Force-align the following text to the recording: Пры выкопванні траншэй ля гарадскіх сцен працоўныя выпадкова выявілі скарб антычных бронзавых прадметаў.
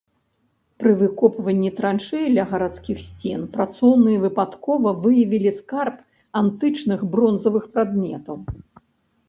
Пры 0.83 0.91
выкопванні 1.01 1.69
траншэй 1.79 2.25
ля 2.37 2.45
гарадскіх 2.53 2.97
сцен 3.09 3.45
працоўныя 3.59 4.23
выпадкова 4.25 4.95
выявілі 5.05 5.51
скарб 5.61 5.95
антычных 6.43 6.99
бронзавых 7.15 7.65
прадметаў. 7.77 8.45